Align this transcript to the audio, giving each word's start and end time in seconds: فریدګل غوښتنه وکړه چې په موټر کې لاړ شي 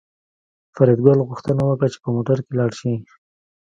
فریدګل 0.75 1.19
غوښتنه 1.27 1.61
وکړه 1.65 1.87
چې 1.93 1.99
په 2.03 2.09
موټر 2.15 2.37
کې 2.45 2.51
لاړ 2.59 2.71
شي 2.79 2.93